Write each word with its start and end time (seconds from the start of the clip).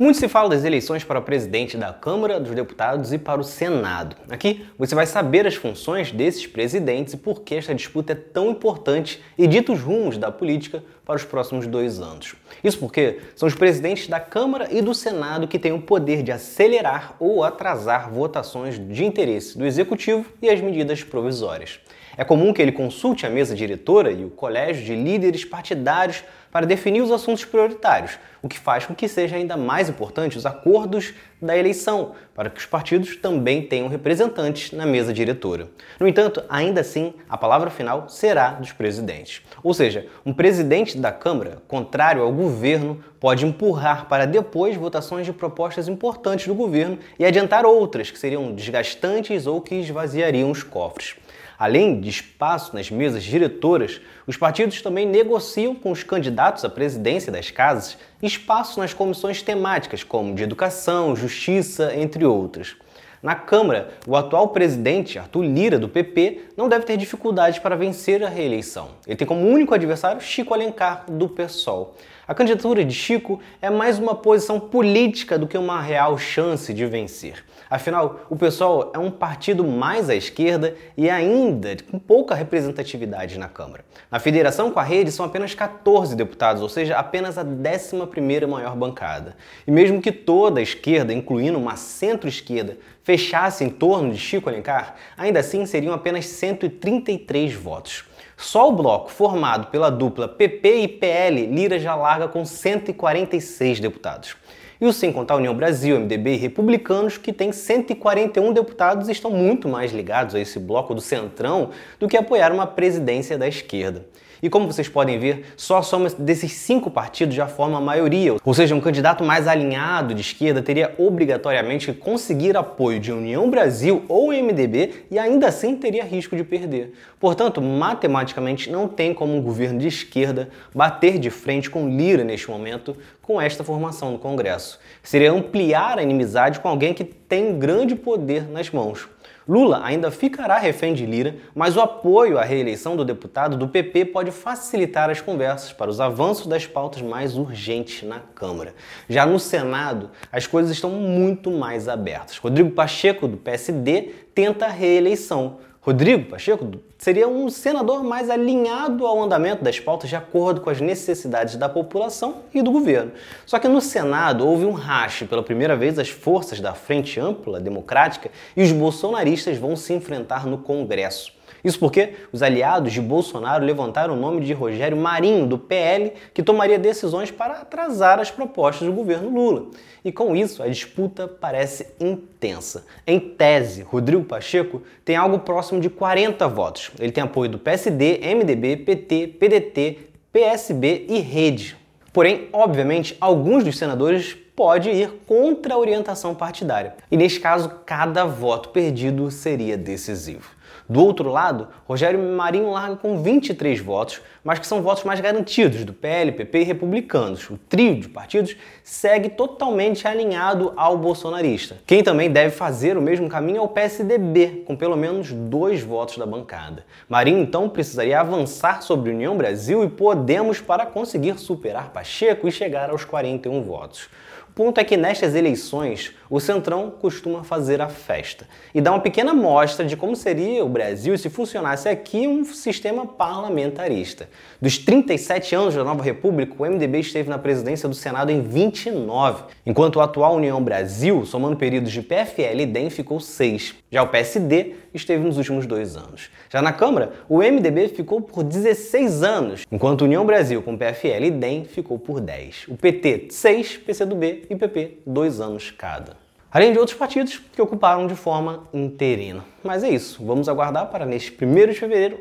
Muito 0.00 0.16
se 0.16 0.28
fala 0.28 0.50
das 0.50 0.62
eleições 0.62 1.02
para 1.02 1.20
presidente 1.20 1.76
da 1.76 1.92
Câmara 1.92 2.38
dos 2.38 2.54
Deputados 2.54 3.12
e 3.12 3.18
para 3.18 3.40
o 3.40 3.44
Senado. 3.44 4.14
Aqui 4.30 4.64
você 4.78 4.94
vai 4.94 5.06
saber 5.06 5.44
as 5.44 5.56
funções 5.56 6.12
desses 6.12 6.46
presidentes 6.46 7.14
e 7.14 7.16
por 7.16 7.42
que 7.42 7.56
esta 7.56 7.74
disputa 7.74 8.12
é 8.12 8.14
tão 8.14 8.48
importante 8.48 9.20
e 9.36 9.44
dita 9.48 9.72
os 9.72 9.80
rumos 9.80 10.16
da 10.16 10.30
política 10.30 10.84
para 11.04 11.16
os 11.16 11.24
próximos 11.24 11.66
dois 11.66 11.98
anos. 11.98 12.36
Isso 12.62 12.78
porque 12.78 13.18
são 13.34 13.48
os 13.48 13.56
presidentes 13.56 14.06
da 14.06 14.20
Câmara 14.20 14.68
e 14.70 14.80
do 14.80 14.94
Senado 14.94 15.48
que 15.48 15.58
têm 15.58 15.72
o 15.72 15.82
poder 15.82 16.22
de 16.22 16.30
acelerar 16.30 17.16
ou 17.18 17.42
atrasar 17.42 18.08
votações 18.08 18.78
de 18.78 19.04
interesse 19.04 19.58
do 19.58 19.66
Executivo 19.66 20.26
e 20.40 20.48
as 20.48 20.60
medidas 20.60 21.02
provisórias. 21.02 21.80
É 22.16 22.24
comum 22.24 22.52
que 22.52 22.62
ele 22.62 22.72
consulte 22.72 23.26
a 23.26 23.30
mesa 23.30 23.54
diretora 23.54 24.10
e 24.10 24.24
o 24.24 24.30
colégio 24.30 24.84
de 24.84 24.94
líderes 24.94 25.44
partidários 25.44 26.24
para 26.50 26.66
definir 26.66 27.02
os 27.02 27.10
assuntos 27.10 27.44
prioritários, 27.44 28.18
o 28.42 28.48
que 28.48 28.58
faz 28.58 28.86
com 28.86 28.94
que 28.94 29.08
seja 29.08 29.36
ainda 29.36 29.56
mais 29.56 29.88
importante 29.88 30.38
os 30.38 30.46
acordos 30.46 31.12
da 31.40 31.56
eleição, 31.56 32.12
para 32.34 32.48
que 32.48 32.58
os 32.58 32.66
partidos 32.66 33.16
também 33.16 33.62
tenham 33.62 33.88
representantes 33.88 34.72
na 34.72 34.86
mesa 34.86 35.12
diretora. 35.12 35.68
No 36.00 36.08
entanto, 36.08 36.42
ainda 36.48 36.80
assim, 36.80 37.14
a 37.28 37.36
palavra 37.36 37.70
final 37.70 38.08
será 38.08 38.50
dos 38.50 38.72
presidentes. 38.72 39.42
Ou 39.62 39.74
seja, 39.74 40.06
um 40.24 40.32
presidente 40.32 40.96
da 40.98 41.12
Câmara, 41.12 41.62
contrário 41.68 42.22
ao 42.22 42.32
governo, 42.32 43.02
pode 43.20 43.44
empurrar 43.44 44.06
para 44.06 44.26
depois 44.26 44.76
votações 44.76 45.26
de 45.26 45.32
propostas 45.32 45.86
importantes 45.86 46.46
do 46.46 46.54
governo 46.54 46.98
e 47.18 47.24
adiantar 47.24 47.66
outras 47.66 48.10
que 48.10 48.18
seriam 48.18 48.52
desgastantes 48.52 49.46
ou 49.46 49.60
que 49.60 49.74
esvaziariam 49.74 50.50
os 50.50 50.62
cofres. 50.62 51.16
Além 51.58 52.00
de 52.00 52.08
espaço 52.08 52.72
nas 52.76 52.88
mesas 52.88 53.24
diretoras, 53.24 54.00
os 54.28 54.36
partidos 54.36 54.80
também 54.80 55.04
negociam 55.04 55.74
com 55.74 55.90
os 55.90 56.04
candidatos 56.04 56.64
à 56.64 56.68
presidência 56.68 57.32
das 57.32 57.50
casas 57.50 57.98
espaço 58.22 58.78
nas 58.78 58.94
comissões 58.94 59.42
temáticas, 59.42 60.04
como 60.04 60.34
de 60.34 60.44
educação, 60.44 61.16
justiça, 61.16 61.92
entre 61.96 62.24
outras. 62.24 62.76
Na 63.20 63.34
Câmara, 63.34 63.88
o 64.06 64.14
atual 64.14 64.48
presidente, 64.48 65.18
Arthur 65.18 65.42
Lira, 65.42 65.78
do 65.78 65.88
PP, 65.88 66.50
não 66.56 66.68
deve 66.68 66.84
ter 66.84 66.96
dificuldades 66.96 67.58
para 67.58 67.74
vencer 67.74 68.22
a 68.22 68.28
reeleição. 68.28 68.90
Ele 69.04 69.16
tem 69.16 69.26
como 69.26 69.44
único 69.44 69.74
adversário 69.74 70.20
Chico 70.20 70.54
Alencar, 70.54 71.04
do 71.10 71.28
PSOL. 71.28 71.96
A 72.28 72.34
candidatura 72.34 72.84
de 72.84 72.92
Chico 72.92 73.40
é 73.58 73.70
mais 73.70 73.98
uma 73.98 74.14
posição 74.14 74.60
política 74.60 75.38
do 75.38 75.46
que 75.46 75.56
uma 75.56 75.80
real 75.80 76.18
chance 76.18 76.74
de 76.74 76.84
vencer. 76.84 77.42
Afinal, 77.70 78.20
o 78.28 78.36
PSOL 78.36 78.92
é 78.94 78.98
um 78.98 79.10
partido 79.10 79.64
mais 79.64 80.10
à 80.10 80.14
esquerda 80.14 80.74
e 80.94 81.08
ainda 81.08 81.74
com 81.90 81.98
pouca 81.98 82.34
representatividade 82.34 83.38
na 83.38 83.48
Câmara. 83.48 83.82
Na 84.10 84.18
federação 84.18 84.70
com 84.70 84.78
a 84.78 84.82
rede 84.82 85.10
são 85.10 85.24
apenas 85.24 85.54
14 85.54 86.14
deputados, 86.14 86.60
ou 86.60 86.68
seja, 86.68 86.98
apenas 86.98 87.38
a 87.38 87.44
11ª 87.44 88.46
maior 88.46 88.76
bancada. 88.76 89.34
E 89.66 89.70
mesmo 89.70 90.02
que 90.02 90.12
toda 90.12 90.60
a 90.60 90.62
esquerda, 90.62 91.14
incluindo 91.14 91.56
uma 91.56 91.76
centro-esquerda, 91.76 92.76
fechasse 93.02 93.64
em 93.64 93.70
torno 93.70 94.12
de 94.12 94.18
Chico 94.18 94.50
Alencar, 94.50 94.96
ainda 95.16 95.40
assim 95.40 95.64
seriam 95.64 95.94
apenas 95.94 96.26
133 96.26 97.54
votos. 97.54 98.04
Só 98.40 98.68
o 98.68 98.72
bloco 98.72 99.10
formado 99.10 99.66
pela 99.66 99.90
dupla 99.90 100.28
PP 100.28 100.76
e 100.82 100.88
PL, 100.88 101.46
Lira 101.46 101.76
já 101.76 101.96
larga 101.96 102.28
com 102.28 102.44
146 102.44 103.80
deputados. 103.80 104.36
E 104.80 104.86
o 104.86 104.92
Sem 104.92 105.12
Contar 105.12 105.34
União 105.34 105.52
Brasil, 105.52 105.98
MDB 105.98 106.34
e 106.34 106.36
Republicanos, 106.36 107.18
que 107.18 107.32
tem 107.32 107.50
141 107.50 108.52
deputados 108.52 109.08
e 109.08 109.12
estão 109.12 109.28
muito 109.28 109.68
mais 109.68 109.90
ligados 109.90 110.36
a 110.36 110.40
esse 110.40 110.60
bloco 110.60 110.94
do 110.94 111.00
centrão 111.00 111.70
do 111.98 112.06
que 112.06 112.16
apoiar 112.16 112.52
uma 112.52 112.64
presidência 112.64 113.36
da 113.36 113.48
esquerda. 113.48 114.06
E 114.40 114.48
como 114.48 114.70
vocês 114.70 114.88
podem 114.88 115.18
ver, 115.18 115.46
só 115.56 115.78
a 115.78 115.82
soma 115.82 116.08
desses 116.10 116.52
cinco 116.52 116.90
partidos 116.90 117.34
já 117.34 117.48
forma 117.48 117.78
a 117.78 117.80
maioria, 117.80 118.36
ou 118.44 118.54
seja, 118.54 118.74
um 118.74 118.80
candidato 118.80 119.24
mais 119.24 119.48
alinhado 119.48 120.14
de 120.14 120.20
esquerda 120.20 120.62
teria 120.62 120.94
obrigatoriamente 120.96 121.86
que 121.86 121.98
conseguir 121.98 122.56
apoio 122.56 123.00
de 123.00 123.10
União 123.10 123.50
Brasil 123.50 124.04
ou 124.08 124.28
MDB 124.28 125.06
e 125.10 125.18
ainda 125.18 125.48
assim 125.48 125.74
teria 125.74 126.04
risco 126.04 126.36
de 126.36 126.44
perder. 126.44 126.92
Portanto, 127.18 127.60
matematicamente 127.60 128.70
não 128.70 128.86
tem 128.86 129.12
como 129.12 129.34
um 129.34 129.42
governo 129.42 129.80
de 129.80 129.88
esquerda 129.88 130.48
bater 130.72 131.18
de 131.18 131.30
frente 131.30 131.68
com 131.68 131.88
Lira 131.88 132.22
neste 132.22 132.48
momento 132.48 132.96
com 133.28 133.38
esta 133.38 133.62
formação 133.62 134.10
no 134.10 134.18
Congresso. 134.18 134.80
Seria 135.02 135.30
ampliar 135.30 135.98
a 135.98 136.02
inimizade 136.02 136.60
com 136.60 136.68
alguém 136.68 136.94
que 136.94 137.04
tem 137.04 137.58
grande 137.58 137.94
poder 137.94 138.48
nas 138.48 138.70
mãos. 138.70 139.06
Lula 139.46 139.82
ainda 139.84 140.10
ficará 140.10 140.56
refém 140.56 140.94
de 140.94 141.04
Lira, 141.04 141.36
mas 141.54 141.76
o 141.76 141.80
apoio 141.82 142.38
à 142.38 142.42
reeleição 142.42 142.96
do 142.96 143.04
deputado 143.04 143.58
do 143.58 143.68
PP 143.68 144.06
pode 144.06 144.30
facilitar 144.30 145.10
as 145.10 145.20
conversas 145.20 145.74
para 145.74 145.90
os 145.90 146.00
avanços 146.00 146.46
das 146.46 146.66
pautas 146.66 147.02
mais 147.02 147.36
urgentes 147.36 148.02
na 148.02 148.20
Câmara. 148.34 148.74
Já 149.10 149.26
no 149.26 149.38
Senado, 149.38 150.08
as 150.32 150.46
coisas 150.46 150.72
estão 150.72 150.90
muito 150.90 151.50
mais 151.50 151.86
abertas. 151.86 152.38
Rodrigo 152.38 152.70
Pacheco, 152.70 153.28
do 153.28 153.36
PSD, 153.36 154.14
tenta 154.34 154.64
a 154.64 154.70
reeleição. 154.70 155.58
Rodrigo 155.80 156.28
Pacheco 156.28 156.68
seria 156.98 157.28
um 157.28 157.48
senador 157.48 158.02
mais 158.02 158.28
alinhado 158.28 159.06
ao 159.06 159.22
andamento 159.22 159.62
das 159.62 159.78
pautas 159.78 160.10
de 160.10 160.16
acordo 160.16 160.60
com 160.60 160.68
as 160.68 160.80
necessidades 160.80 161.56
da 161.56 161.68
população 161.68 162.42
e 162.52 162.60
do 162.60 162.72
governo. 162.72 163.12
Só 163.46 163.58
que 163.58 163.68
no 163.68 163.80
Senado 163.80 164.46
houve 164.46 164.66
um 164.66 164.72
rache 164.72 165.24
pela 165.24 165.42
primeira 165.42 165.76
vez 165.76 165.94
das 165.94 166.08
forças 166.08 166.60
da 166.60 166.74
Frente 166.74 167.20
Ampla 167.20 167.60
Democrática 167.60 168.30
e 168.56 168.62
os 168.62 168.72
bolsonaristas 168.72 169.56
vão 169.56 169.76
se 169.76 169.92
enfrentar 169.92 170.46
no 170.46 170.58
Congresso. 170.58 171.37
Isso 171.68 171.78
porque 171.78 172.14
os 172.32 172.42
aliados 172.42 172.94
de 172.94 173.00
Bolsonaro 173.02 173.62
levantaram 173.62 174.14
o 174.14 174.16
nome 174.16 174.42
de 174.42 174.54
Rogério 174.54 174.96
Marinho, 174.96 175.46
do 175.46 175.58
PL, 175.58 176.14
que 176.32 176.42
tomaria 176.42 176.78
decisões 176.78 177.30
para 177.30 177.58
atrasar 177.58 178.18
as 178.18 178.30
propostas 178.30 178.88
do 178.88 178.94
governo 178.94 179.28
Lula. 179.28 179.66
E 180.02 180.10
com 180.10 180.34
isso, 180.34 180.62
a 180.62 180.66
disputa 180.66 181.28
parece 181.28 181.88
intensa. 182.00 182.86
Em 183.06 183.20
tese, 183.20 183.82
Rodrigo 183.82 184.24
Pacheco 184.24 184.82
tem 185.04 185.14
algo 185.14 185.40
próximo 185.40 185.78
de 185.78 185.90
40 185.90 186.48
votos. 186.48 186.90
Ele 186.98 187.12
tem 187.12 187.22
apoio 187.22 187.50
do 187.50 187.58
PSD, 187.58 188.20
MDB, 188.34 188.78
PT, 188.78 189.26
PDT, 189.38 189.98
PSB 190.32 191.04
e 191.06 191.18
Rede. 191.18 191.76
Porém, 192.14 192.48
obviamente, 192.50 193.14
alguns 193.20 193.62
dos 193.62 193.76
senadores 193.76 194.34
pode 194.56 194.88
ir 194.88 195.20
contra 195.26 195.74
a 195.74 195.78
orientação 195.78 196.34
partidária. 196.34 196.94
E 197.10 197.16
neste 197.18 197.40
caso, 197.40 197.68
cada 197.84 198.24
voto 198.24 198.70
perdido 198.70 199.30
seria 199.30 199.76
decisivo. 199.76 200.56
Do 200.88 201.04
outro 201.04 201.28
lado, 201.28 201.68
Rogério 201.86 202.18
Marinho 202.18 202.70
larga 202.70 202.96
com 202.96 203.22
23 203.22 203.78
votos, 203.80 204.22
mas 204.42 204.58
que 204.58 204.66
são 204.66 204.80
votos 204.80 205.04
mais 205.04 205.20
garantidos 205.20 205.84
do 205.84 205.92
PL, 205.92 206.32
PP 206.32 206.60
e 206.60 206.64
republicanos. 206.64 207.50
O 207.50 207.58
trio 207.58 208.00
de 208.00 208.08
partidos 208.08 208.56
segue 208.82 209.28
totalmente 209.28 210.08
alinhado 210.08 210.72
ao 210.76 210.96
bolsonarista. 210.96 211.76
Quem 211.86 212.02
também 212.02 212.30
deve 212.30 212.56
fazer 212.56 212.96
o 212.96 213.02
mesmo 213.02 213.28
caminho 213.28 213.58
é 213.58 213.60
o 213.60 213.68
PSDB, 213.68 214.64
com 214.66 214.74
pelo 214.74 214.96
menos 214.96 215.30
dois 215.30 215.82
votos 215.82 216.16
da 216.16 216.24
bancada. 216.24 216.86
Marinho 217.06 217.40
então 217.40 217.68
precisaria 217.68 218.18
avançar 218.20 218.80
sobre 218.82 219.10
União 219.10 219.36
Brasil 219.36 219.84
e 219.84 219.90
Podemos 219.90 220.58
para 220.58 220.86
conseguir 220.86 221.38
superar 221.38 221.90
Pacheco 221.90 222.48
e 222.48 222.52
chegar 222.52 222.88
aos 222.88 223.04
41 223.04 223.62
votos 223.62 224.08
ponto 224.58 224.80
é 224.80 224.82
que 224.82 224.96
nestas 224.96 225.36
eleições 225.36 226.12
o 226.28 226.40
Centrão 226.40 226.90
costuma 226.90 227.44
fazer 227.44 227.80
a 227.80 227.88
festa 227.88 228.44
e 228.74 228.80
dá 228.80 228.90
uma 228.90 228.98
pequena 228.98 229.32
mostra 229.32 229.86
de 229.86 229.96
como 229.96 230.16
seria 230.16 230.64
o 230.64 230.68
Brasil 230.68 231.16
se 231.16 231.30
funcionasse 231.30 231.88
aqui 231.88 232.26
um 232.26 232.44
sistema 232.44 233.06
parlamentarista. 233.06 234.28
Dos 234.60 234.76
37 234.76 235.54
anos 235.54 235.76
da 235.76 235.84
nova 235.84 236.02
república, 236.02 236.56
o 236.58 236.66
MDB 236.66 236.98
esteve 236.98 237.30
na 237.30 237.38
presidência 237.38 237.88
do 237.88 237.94
Senado 237.94 238.32
em 238.32 238.42
29, 238.42 239.44
enquanto 239.64 240.00
a 240.00 240.04
atual 240.04 240.34
União 240.34 240.60
Brasil, 240.60 241.24
somando 241.24 241.56
períodos 241.56 241.92
de 241.92 242.02
PFL 242.02 242.62
e 242.62 242.66
DEM, 242.66 242.90
ficou 242.90 243.20
6. 243.20 243.76
Já 243.92 244.02
o 244.02 244.08
PSD 244.08 244.74
esteve 244.92 245.24
nos 245.24 245.38
últimos 245.38 245.66
dois 245.66 245.96
anos. 245.96 246.30
Já 246.50 246.60
na 246.60 246.72
Câmara, 246.72 247.12
o 247.28 247.38
MDB 247.38 247.88
ficou 247.88 248.20
por 248.20 248.42
16 248.42 249.22
anos, 249.22 249.64
enquanto 249.70 250.02
União 250.02 250.26
Brasil 250.26 250.60
com 250.62 250.76
PFL 250.76 251.24
e 251.26 251.30
DEM 251.30 251.64
ficou 251.64 251.98
por 251.98 252.20
10. 252.20 252.66
O 252.68 252.76
PT, 252.76 253.28
6, 253.30 253.78
PCdoB 253.78 254.47
e 254.48 254.56
PP, 254.56 255.02
2 255.06 255.40
anos 255.40 255.70
cada. 255.70 256.16
Além 256.50 256.72
de 256.72 256.78
outros 256.78 256.96
partidos 256.96 257.38
que 257.38 257.60
ocuparam 257.60 258.06
de 258.06 258.14
forma 258.14 258.68
interina. 258.72 259.44
Mas 259.62 259.84
é 259.84 259.90
isso, 259.90 260.24
vamos 260.24 260.48
aguardar 260.48 260.90
para 260.90 261.04
neste 261.04 261.32
1 261.44 261.66
de 261.66 261.74
fevereiro 261.74 262.18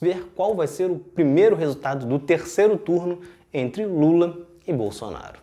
ver 0.00 0.32
qual 0.34 0.54
vai 0.54 0.66
ser 0.66 0.90
o 0.90 0.98
primeiro 0.98 1.56
resultado 1.56 2.06
do 2.06 2.18
terceiro 2.18 2.76
turno 2.76 3.20
entre 3.52 3.84
Lula 3.84 4.46
e 4.66 4.72
Bolsonaro. 4.72 5.40